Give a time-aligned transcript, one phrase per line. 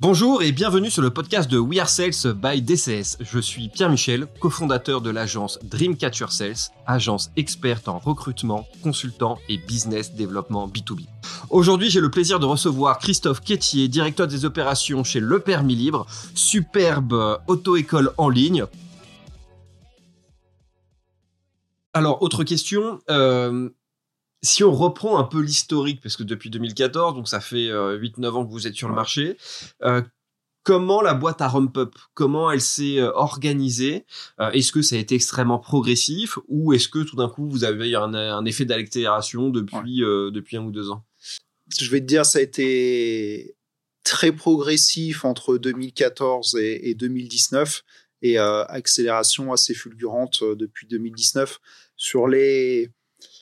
[0.00, 3.18] Bonjour et bienvenue sur le podcast de We Are Sales by DCS.
[3.20, 9.58] Je suis Pierre Michel, cofondateur de l'agence Dreamcatcher Sales, agence experte en recrutement, consultant et
[9.58, 11.04] business développement B2B.
[11.50, 16.06] Aujourd'hui, j'ai le plaisir de recevoir Christophe Quétier, directeur des opérations chez Le Permis Libre,
[16.34, 18.64] superbe auto-école en ligne.
[21.92, 23.68] Alors, autre question, euh,
[24.42, 28.30] si on reprend un peu l'historique, parce que depuis 2014, donc ça fait 8-9 euh,
[28.30, 29.36] ans que vous êtes sur le marché,
[29.82, 30.02] euh,
[30.62, 31.94] comment la boîte a ramp up?
[32.14, 34.06] Comment elle s'est euh, organisée?
[34.52, 36.38] Est-ce que ça a été extrêmement progressif?
[36.48, 40.64] Ou est-ce que tout d'un coup vous avez un, un effet d'accélération depuis, depuis un
[40.64, 41.04] ou deux ans?
[41.78, 43.54] Je vais te dire, ça a été
[44.02, 47.84] très progressif entre 2014 et, et 2019
[48.22, 51.58] et accélération assez fulgurante depuis 2019
[51.96, 52.90] sur les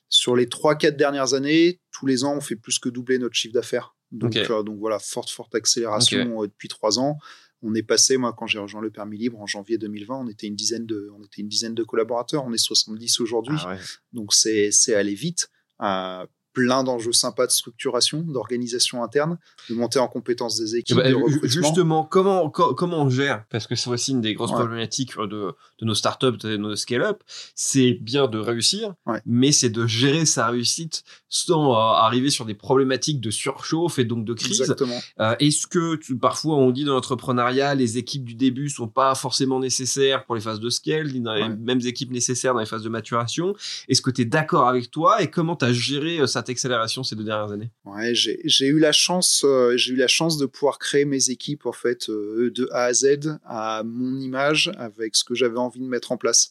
[0.09, 3.55] sur les 3-4 dernières années, tous les ans, on fait plus que doubler notre chiffre
[3.55, 3.95] d'affaires.
[4.11, 7.19] Donc, euh, donc voilà, forte, forte accélération euh, depuis 3 ans.
[7.61, 10.47] On est passé, moi, quand j'ai rejoint le permis libre en janvier 2020, on était
[10.47, 12.45] une dizaine de, on était une dizaine de collaborateurs.
[12.45, 13.59] On est 70 aujourd'hui.
[13.61, 13.77] Ah
[14.13, 15.49] donc c'est, c'est allé vite.
[15.83, 21.09] Euh, plein d'enjeux sympas de structuration, d'organisation interne, de monter en compétence des équipes, bah,
[21.09, 21.49] de recrutement.
[21.49, 23.45] Justement, comment, comment on gère?
[23.51, 27.23] Parce que c'est aussi une des grosses problématiques de, de nos startups, de nos scale-up.
[27.55, 28.95] C'est bien de réussir,
[29.27, 34.05] mais c'est de gérer sa réussite sans euh, arriver sur des problématiques de surchauffe et
[34.05, 34.75] donc de crise.
[35.21, 39.61] Euh, est-ce que parfois on dit dans l'entrepreneuriat, les équipes du début sont pas forcément
[39.61, 43.55] nécessaires pour les phases de scale, les mêmes équipes nécessaires dans les phases de maturation?
[43.89, 47.03] Est-ce que tu es d'accord avec toi et comment tu as géré ça euh, accélération
[47.03, 47.71] ces deux dernières années?
[48.13, 51.73] J'ai eu la chance, euh, j'ai eu la chance de pouvoir créer mes équipes en
[51.73, 55.87] fait euh, de A à Z à mon image avec ce que j'avais envie de
[55.87, 56.51] mettre en place.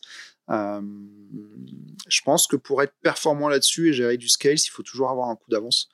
[0.49, 0.81] Euh,
[2.07, 5.29] je pense que pour être performant là-dessus et gérer du scale, il faut toujours avoir
[5.29, 5.89] un coup d'avance.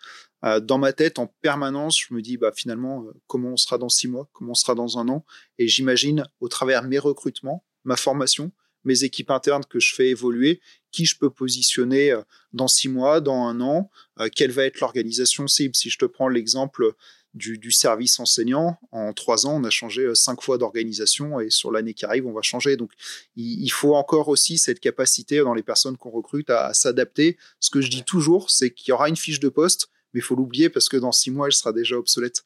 [0.61, 4.07] dans ma tête, en permanence, je me dis bah finalement comment on sera dans six
[4.07, 5.25] mois, comment on sera dans un an,
[5.57, 8.51] et j'imagine au travers mes recrutements, ma formation,
[8.85, 10.61] mes équipes internes que je fais évoluer,
[10.93, 12.21] qui je peux positionner euh,
[12.53, 15.75] dans six mois, dans un an, euh, quelle va être l'organisation cible.
[15.75, 16.93] Si je te prends l'exemple
[17.33, 21.71] du, service enseignant, en trois ans, on a changé euh, cinq fois d'organisation et sur
[21.71, 22.77] l'année qui arrive, on va changer.
[22.77, 22.91] Donc,
[23.35, 27.37] il, faut encore aussi cette capacité dans les personnes qu'on recrute à, s'adapter.
[27.59, 30.23] Ce que je dis toujours, c'est qu'il y aura une fiche de poste, mais il
[30.23, 32.43] faut l'oublier parce que dans six mois, elle sera déjà obsolète.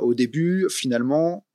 [0.00, 1.46] au début, finalement,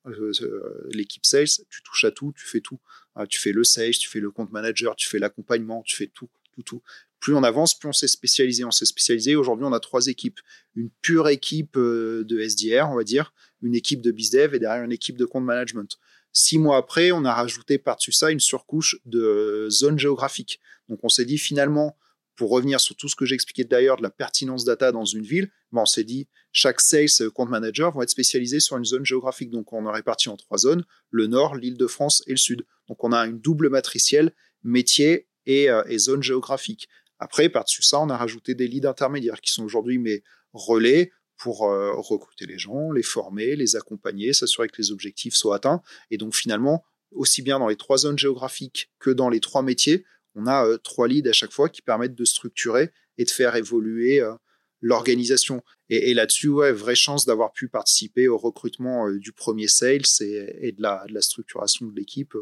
[0.91, 2.77] l'équipe sales, tu touches à tout, tu fais tout.
[3.15, 6.07] Ah, tu fais le sales, tu fais le compte manager, tu fais l'accompagnement, tu fais
[6.07, 6.81] tout, tout, tout.
[7.19, 8.65] Plus on avance, plus on s'est spécialisé.
[8.65, 9.35] On s'est spécialisé.
[9.35, 10.39] Aujourd'hui, on a trois équipes.
[10.75, 14.83] Une pure équipe euh, de SDR, on va dire, une équipe de BizDev et derrière
[14.83, 15.97] une équipe de compte management.
[16.33, 20.59] Six mois après, on a rajouté par-dessus ça une surcouche de zone géographique.
[20.89, 21.95] Donc, on s'est dit finalement,
[22.35, 25.23] pour revenir sur tout ce que j'ai expliqué d'ailleurs de la pertinence data dans une
[25.23, 28.85] ville, ben on s'est dit chaque sales euh, compte manager vont être spécialisés sur une
[28.85, 29.49] zone géographique.
[29.49, 32.65] Donc on est réparti en trois zones le nord, l'île de France et le sud.
[32.87, 34.33] Donc on a une double matricielle
[34.63, 36.87] métier et, euh, et zone géographique.
[37.19, 40.23] Après, par-dessus ça, on a rajouté des leads intermédiaires qui sont aujourd'hui mes
[40.53, 45.55] relais pour euh, recruter les gens, les former, les accompagner, s'assurer que les objectifs soient
[45.55, 45.81] atteints.
[46.11, 50.05] Et donc finalement, aussi bien dans les trois zones géographiques que dans les trois métiers,
[50.35, 53.55] on a euh, trois leads à chaque fois qui permettent de structurer et de faire
[53.55, 54.33] évoluer euh,
[54.81, 55.61] l'organisation.
[55.89, 60.71] Et, là-dessus, ouais, vraie chance d'avoir pu participer au recrutement euh, du premier sales et,
[60.71, 62.33] de, la, de, la, structuration de l'équipe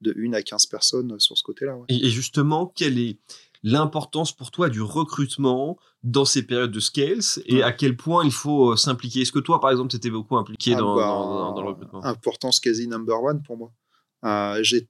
[0.00, 1.76] de 1 à 15 personnes sur ce côté-là.
[1.88, 3.18] Et, justement, quelle est
[3.62, 8.32] l'importance pour toi du recrutement dans ces périodes de scales et à quel point il
[8.32, 9.20] faut s'impliquer?
[9.20, 11.68] Est-ce que toi, par exemple, tu étais beaucoup impliqué ah dans, bah, dans, dans, le
[11.68, 12.04] recrutement?
[12.04, 14.62] Importance quasi number one pour moi.
[14.62, 14.88] j'ai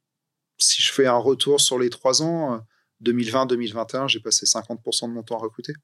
[0.59, 2.61] si je fais un retour sur les trois ans,
[3.05, 5.75] 2020-2021, euh, j'ai passé 50% de mon temps à recruter.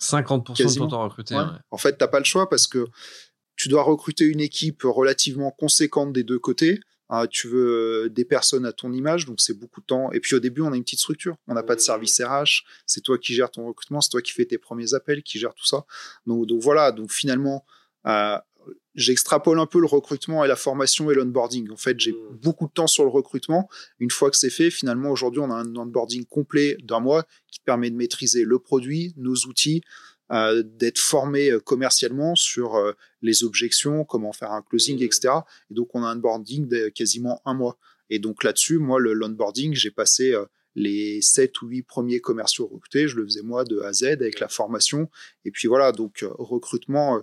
[0.00, 1.36] 50% de ton temps à recruter.
[1.70, 2.86] En fait, tu n'as pas le choix parce que
[3.56, 6.80] tu dois recruter une équipe relativement conséquente des deux côtés.
[7.08, 10.10] Hein, tu veux des personnes à ton image, donc c'est beaucoup de temps.
[10.12, 11.36] Et puis au début, on a une petite structure.
[11.46, 12.64] On n'a pas de service RH.
[12.84, 15.54] C'est toi qui gères ton recrutement, c'est toi qui fais tes premiers appels, qui gère
[15.54, 15.84] tout ça.
[16.26, 16.90] Donc, donc voilà.
[16.90, 17.64] Donc finalement,
[18.06, 18.38] euh,
[18.94, 21.70] j'extrapole un peu le recrutement et la formation et l'onboarding.
[21.70, 22.38] En fait, j'ai mmh.
[22.42, 23.68] beaucoup de temps sur le recrutement.
[23.98, 27.60] Une fois que c'est fait, finalement, aujourd'hui, on a un onboarding complet d'un mois qui
[27.60, 29.82] permet de maîtriser le produit, nos outils,
[30.32, 32.92] euh, d'être formé euh, commercialement sur euh,
[33.22, 35.34] les objections, comment faire un closing, etc.
[35.70, 37.78] Et donc, on a un onboarding de quasiment un mois.
[38.10, 40.34] Et donc là-dessus, moi, le l'onboarding, j'ai passé
[40.76, 44.04] les 7 ou 8 premiers commerciaux recrutés, je le faisais moi de A à Z
[44.04, 45.10] avec la formation.
[45.44, 47.20] Et puis voilà, donc recrutement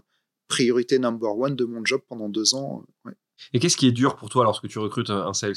[0.53, 2.83] priorité number one de mon job pendant deux ans.
[3.53, 5.55] Et qu'est-ce qui est dur pour toi lorsque tu recrutes un sales?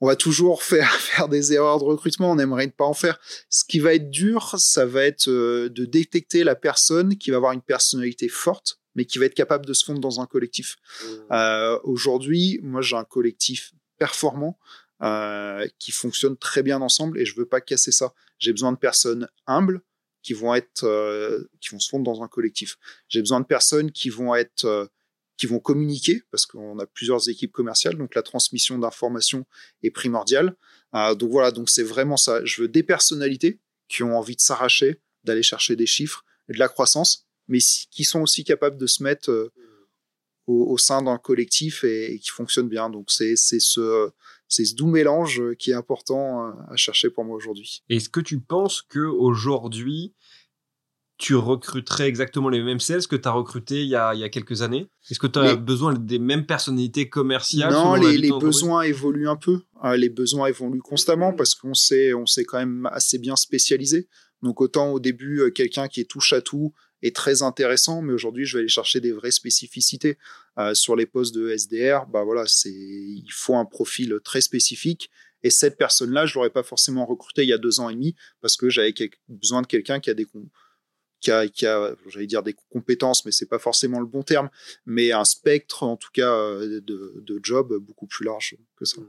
[0.00, 3.18] On va toujours faire, faire des erreurs de recrutement, on aimerait ne pas en faire.
[3.50, 7.38] Ce qui va être dur, ça va être euh, de détecter la personne qui va
[7.38, 10.76] avoir une personnalité forte, mais qui va être capable de se fondre dans un collectif.
[10.76, 11.06] Mmh.
[11.32, 14.58] Euh, aujourd'hui, moi, j'ai un collectif performant
[15.02, 18.14] euh, qui fonctionne très bien ensemble et je veux pas casser ça.
[18.38, 19.82] J'ai besoin de personnes humbles
[20.28, 22.76] qui vont être, euh, qui vont se fondre dans un collectif.
[23.08, 24.84] J'ai besoin de personnes qui vont être, euh,
[25.38, 29.46] qui vont communiquer parce qu'on a plusieurs équipes commerciales, donc la transmission d'informations
[29.82, 30.54] est primordiale.
[30.94, 32.44] Euh, donc voilà, donc c'est vraiment ça.
[32.44, 33.58] Je veux des personnalités
[33.88, 37.60] qui ont envie de s'arracher, d'aller chercher des chiffres et de la croissance, mais
[37.90, 39.50] qui sont aussi capables de se mettre
[40.48, 42.90] au, sein d'un collectif et, qui fonctionnent bien.
[42.90, 44.10] Donc c'est ce
[44.50, 47.82] c'est ce doux mélange qui est important euh, à chercher pour moi aujourd'hui.
[47.90, 50.14] Est-ce que tu penses que aujourd'hui
[51.18, 54.24] tu recruterais exactement les mêmes sales que tu as recruté il y a, il y
[54.24, 54.88] a quelques années?
[55.10, 59.36] Est-ce que tu as besoin des mêmes personnalités commerciales Non, les, les besoins évoluent un
[59.36, 59.62] peu.
[59.84, 64.08] Euh, les besoins évoluent constamment parce qu'on s'est on s'est quand même assez bien spécialisé.
[64.42, 66.72] Donc autant au début euh, quelqu'un qui est touche à tout
[67.02, 70.18] est très intéressant, mais aujourd'hui je vais aller chercher des vraies spécificités
[70.58, 72.06] euh, sur les postes de SDR.
[72.06, 75.10] Bah voilà, c'est il faut un profil très spécifique.
[75.44, 78.16] Et cette personne-là, je l'aurais pas forcément recruté il y a deux ans et demi
[78.40, 78.92] parce que j'avais
[79.28, 80.26] besoin de quelqu'un qui a des
[81.20, 84.50] qui a, qui a j'allais dire des compétences, mais c'est pas forcément le bon terme,
[84.86, 89.00] mais un spectre en tout cas euh, de, de job beaucoup plus large que ça.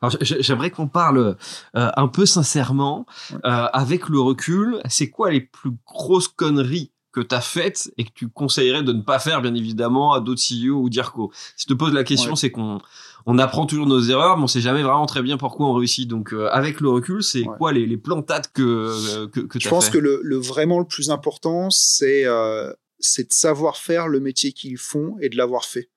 [0.00, 1.36] Alors, j'aimerais qu'on parle euh,
[1.72, 7.34] un peu sincèrement, euh, avec le recul, c'est quoi les plus grosses conneries que tu
[7.34, 10.74] as faites et que tu conseillerais de ne pas faire, bien évidemment, à d'autres CEO
[10.74, 12.80] ou DIRCO Si je te pose la question, c'est qu'on
[13.26, 16.08] on apprend toujours nos erreurs, mais on sait jamais vraiment très bien pourquoi on réussit.
[16.08, 19.68] Donc, euh, avec le recul, c'est quoi les, les, plantades que, euh, que, que tu
[19.68, 23.76] as Je pense que le, le, vraiment le plus important, c'est euh, c'est de savoir
[23.76, 25.90] faire le métier qu'ils font et de l'avoir fait.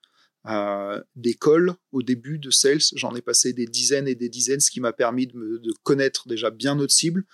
[0.46, 4.70] Euh, d'école au début de sales, j'en ai passé des dizaines et des dizaines, ce
[4.70, 7.24] qui m'a permis de, me, de connaître déjà bien notre cible,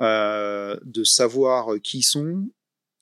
[0.00, 2.48] euh, de savoir qui ils sont,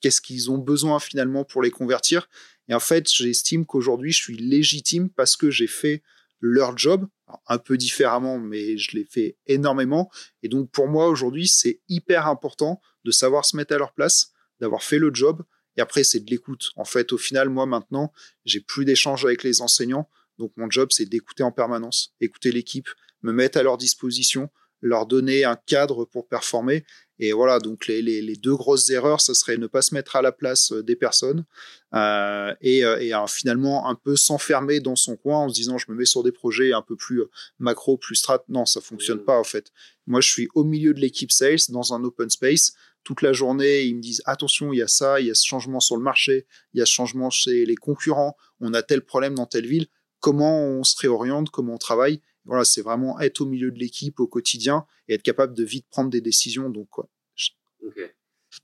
[0.01, 2.27] qu'est-ce qu'ils ont besoin finalement pour les convertir.
[2.67, 6.03] Et en fait, j'estime qu'aujourd'hui, je suis légitime parce que j'ai fait
[6.39, 7.07] leur job,
[7.47, 10.09] un peu différemment, mais je l'ai fait énormément.
[10.43, 14.31] Et donc pour moi, aujourd'hui, c'est hyper important de savoir se mettre à leur place,
[14.59, 15.43] d'avoir fait le job.
[15.77, 16.71] Et après, c'est de l'écoute.
[16.75, 18.11] En fait, au final, moi, maintenant,
[18.43, 20.09] j'ai plus d'échanges avec les enseignants.
[20.37, 22.89] Donc mon job, c'est d'écouter en permanence, écouter l'équipe,
[23.21, 24.49] me mettre à leur disposition,
[24.81, 26.83] leur donner un cadre pour performer.
[27.23, 30.15] Et voilà, donc les, les, les, deux grosses erreurs, ce serait ne pas se mettre
[30.15, 31.45] à la place euh, des personnes
[31.93, 35.95] euh, et, euh, finalement un peu s'enfermer dans son coin en se disant je me
[35.95, 37.21] mets sur des projets un peu plus
[37.59, 38.43] macro, plus strat.
[38.49, 39.71] Non, ça fonctionne pas en fait.
[40.07, 42.73] Moi, je suis au milieu de l'équipe sales dans un open space.
[43.03, 45.45] Toute la journée, ils me disent attention, il y a ça, il y a ce
[45.45, 49.01] changement sur le marché, il y a ce changement chez les concurrents, on a tel
[49.01, 49.85] problème dans telle ville.
[50.19, 54.19] Comment on se réoriente, comment on travaille voilà, c'est vraiment être au milieu de l'équipe
[54.19, 56.69] au quotidien et être capable de vite prendre des décisions.
[56.69, 57.09] Donc, quoi.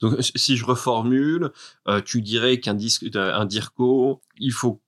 [0.02, 1.52] Donc, si je reformule,
[1.88, 2.78] euh, tu dirais qu'un
[3.16, 4.82] un DIRCO, il faut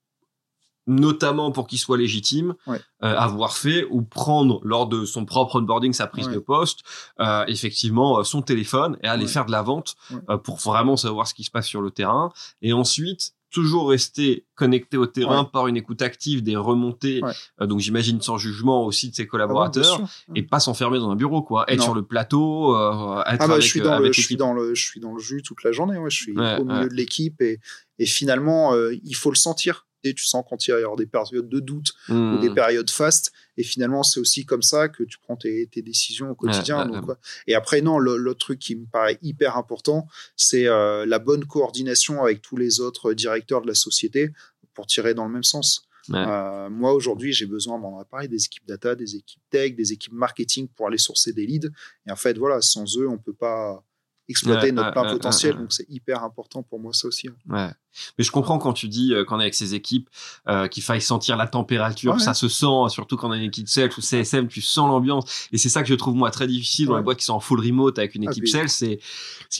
[0.87, 5.93] notamment pour qu'il soit légitime, euh, avoir fait ou prendre lors de son propre onboarding
[5.93, 6.79] sa prise de poste,
[7.19, 9.95] euh, effectivement son téléphone et aller faire de la vente
[10.43, 12.31] pour vraiment savoir ce qui se passe sur le terrain.
[12.63, 17.21] Et ensuite, toujours rester connecté au terrain par une écoute active des remontées,
[17.61, 20.01] euh, donc j'imagine sans jugement aussi de ses collaborateurs,
[20.35, 21.65] et pas s'enfermer dans un bureau, quoi.
[21.71, 24.35] Être sur le plateau, euh, être ah bah, avec, je suis dans le, je suis
[24.35, 25.97] dans le, je suis dans le jus toute la journée.
[25.97, 27.59] Ouais, je suis au milieu de l'équipe et,
[27.97, 31.05] et finalement, euh, il faut le sentir et tu sens quand il y a des
[31.05, 32.55] périodes de doute ou des hmm.
[32.55, 33.31] périodes fastes.
[33.57, 36.85] Et finalement, c'est aussi comme ça que tu prends tes, tes décisions au quotidien.
[36.85, 37.05] donc,
[37.47, 42.21] Et après, non, l'autre truc qui me paraît hyper important, c'est euh, la bonne coordination
[42.21, 44.31] avec tous les autres directeurs de la société
[44.73, 45.89] pour tirer dans le même sens.
[46.13, 50.67] Euh, moi, aujourd'hui, j'ai besoin, on des équipes data, des équipes tech, des équipes marketing
[50.69, 51.69] pour aller sourcer des leads.
[52.07, 53.83] Et en fait, voilà, sans eux, on peut pas
[54.29, 55.57] exploiter notre plein potentiel.
[55.57, 57.27] donc c'est hyper important pour moi ça aussi.
[57.27, 57.35] Hein.
[57.49, 57.69] Ouais.
[58.17, 60.09] Mais je comprends quand tu dis euh, qu'on est avec ces équipes
[60.47, 63.67] euh, qu'il faille sentir la température, ça se sent surtout quand on a une équipe
[63.67, 66.87] sales ou CSM, tu sens l'ambiance et c'est ça que je trouve moi très difficile
[66.87, 68.99] dans les boîtes qui sont en full remote avec une ah, équipe sales, c'est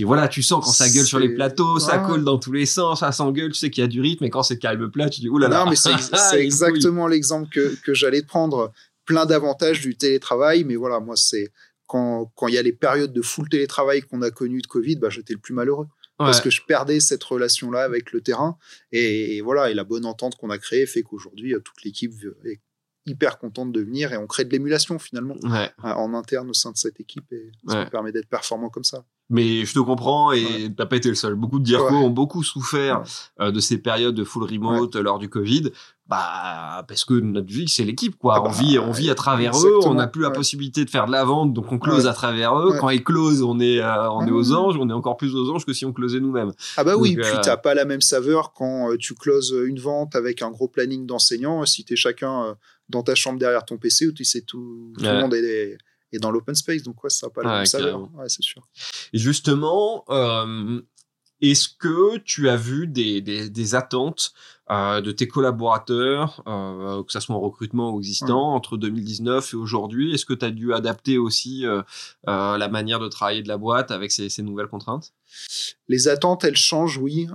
[0.03, 2.99] voilà, tu sens quand ça gueule sur les plateaux, ça colle dans tous les sens,
[2.99, 5.21] ça s'engueule, tu sais qu'il y a du rythme et quand c'est calme plat, tu
[5.21, 5.65] dis oulala.
[5.65, 5.91] Non mais c'est
[6.39, 8.71] exactement l'exemple que que j'allais prendre
[9.05, 11.51] plein d'avantages du télétravail mais voilà, moi c'est
[11.89, 15.09] quand, il y a les périodes de full télétravail qu'on a connues de Covid, bah,
[15.09, 15.87] j'étais le plus malheureux.
[16.17, 18.57] Parce que je perdais cette relation-là avec le terrain.
[18.91, 22.11] Et, voilà, et la bonne entente qu'on a créée fait qu'aujourd'hui, euh, toute l'équipe
[22.43, 22.59] est
[23.05, 26.71] hyper contente de venir et on crée de l'émulation finalement euh, en interne au sein
[26.71, 29.05] de cette équipe et ça nous permet d'être performant comme ça.
[29.31, 31.35] Mais je te comprends et t'as pas été le seul.
[31.35, 33.03] Beaucoup de DIRCO ont beaucoup souffert
[33.39, 35.71] euh, de ces périodes de full remote lors du Covid.
[36.07, 38.37] Bah parce que notre vie c'est l'équipe quoi.
[38.37, 39.79] Ah on bah, vit on vit à travers eux.
[39.85, 42.57] On n'a plus la possibilité de faire de la vente donc on close à travers
[42.57, 42.77] eux.
[42.79, 44.75] Quand ils closent on est euh, on est aux anges.
[44.79, 46.51] On est encore plus aux anges que si on closait nous-mêmes.
[46.77, 47.15] Ah bah oui.
[47.15, 50.67] Puis euh, t'as pas la même saveur quand tu closes une vente avec un gros
[50.67, 51.63] planning d'enseignants.
[51.67, 52.57] Si t'es chacun
[52.89, 55.77] dans ta chambre derrière ton PC où tu sais tout, tout le monde est
[56.11, 56.83] et dans l'open space.
[56.83, 58.09] Donc, ouais, ça n'a pas la même saveur.
[58.15, 58.67] Ouais, c'est sûr.
[59.13, 60.81] Et justement, euh,
[61.41, 64.33] est-ce que tu as vu des, des, des attentes
[64.71, 69.57] euh, de tes collaborateurs, euh, que ce soit en recrutement ou existant, entre 2019 et
[69.57, 70.13] aujourd'hui?
[70.13, 71.65] Est-ce que tu as dû adapter aussi
[72.25, 75.13] la manière de travailler de la boîte avec ces, ces nouvelles contraintes?
[75.87, 77.27] Les attentes, elles changent, oui.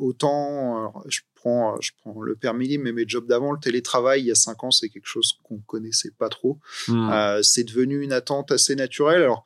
[0.00, 4.30] Autant, je prends, je prends le permis mais mes jobs d'avant, le télétravail, il y
[4.30, 6.58] a cinq ans, c'est quelque chose qu'on connaissait pas trop.
[6.88, 7.10] Hmm.
[7.10, 9.22] Euh, c'est devenu une attente assez naturelle.
[9.22, 9.44] Alors,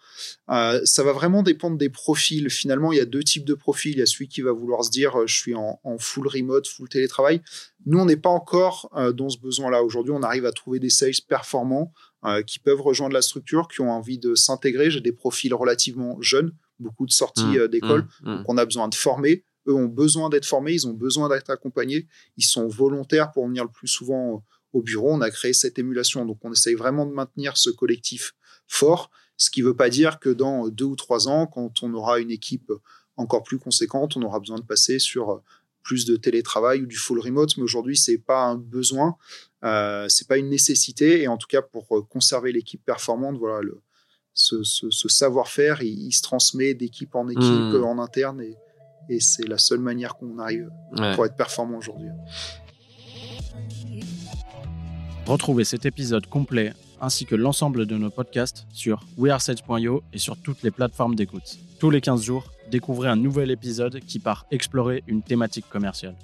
[0.51, 2.51] euh, ça va vraiment dépendre des profils.
[2.51, 3.93] Finalement, il y a deux types de profils.
[3.93, 6.29] Il y a celui qui va vouloir se dire, euh, je suis en, en full
[6.29, 7.41] remote, full télétravail.
[7.87, 9.83] Nous, on n'est pas encore euh, dans ce besoin-là.
[9.83, 11.93] Aujourd'hui, on arrive à trouver des sales performants
[12.25, 14.91] euh, qui peuvent rejoindre la structure, qui ont envie de s'intégrer.
[14.91, 17.69] J'ai des profils relativement jeunes, beaucoup de sorties hmm.
[17.69, 18.07] d'école.
[18.23, 18.37] Hmm.
[18.37, 21.51] Donc, on a besoin de former eux ont besoin d'être formés, ils ont besoin d'être
[21.51, 22.07] accompagnés,
[22.37, 25.13] ils sont volontaires pour venir le plus souvent au bureau.
[25.13, 28.35] On a créé cette émulation, donc on essaye vraiment de maintenir ce collectif
[28.67, 31.93] fort, ce qui ne veut pas dire que dans deux ou trois ans, quand on
[31.95, 32.73] aura une équipe
[33.17, 35.43] encore plus conséquente, on aura besoin de passer sur
[35.83, 39.17] plus de télétravail ou du full remote, mais aujourd'hui c'est pas un besoin,
[39.65, 43.83] euh, c'est pas une nécessité, et en tout cas pour conserver l'équipe performante, voilà, le,
[44.33, 47.85] ce, savoir-faire, il, se transmet d'équipe en équipe, mmh.
[47.85, 48.57] en interne, et,
[49.09, 50.71] et c'est la seule manière qu'on arrive
[51.15, 52.09] pour être performant aujourd'hui.
[55.27, 60.63] Retrouvez cet épisode complet ainsi que l'ensemble de nos podcasts sur wearesales.io et sur toutes
[60.63, 61.59] les plateformes d'écoute.
[61.79, 66.17] Tous les 15 jours, découvrez un nouvel épisode qui part explorer une thématique commerciale.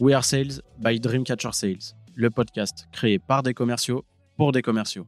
[0.00, 4.04] We Are Sales by Dreamcatcher Sales, le podcast créé par des commerciaux
[4.36, 5.06] pour des commerciaux.